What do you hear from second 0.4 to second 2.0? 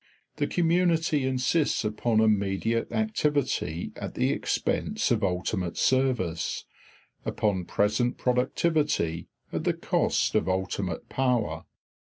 community insists